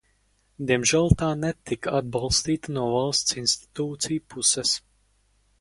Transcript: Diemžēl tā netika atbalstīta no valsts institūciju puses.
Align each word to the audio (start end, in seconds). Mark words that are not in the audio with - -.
Diemžēl 0.71 1.13
tā 1.23 1.27
netika 1.41 1.93
atbalstīta 1.99 2.75
no 2.79 2.87
valsts 2.97 3.39
institūciju 3.43 4.29
puses. 4.35 4.77